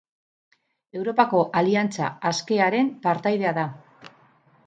Europako 0.99 1.41
Aliantza 1.61 2.09
Askearen 2.31 2.89
partaidea 3.05 3.55
da. 3.61 3.67